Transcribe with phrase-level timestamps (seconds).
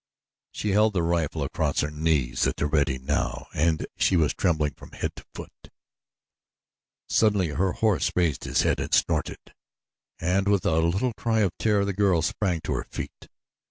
[0.51, 4.73] She held the rifle across her knees at the ready now and she was trembling
[4.73, 5.69] from head to foot.
[7.07, 9.53] Suddenly her horse raised his head and snorted,
[10.19, 13.27] and with a little cry of terror the girl sprang to her feet.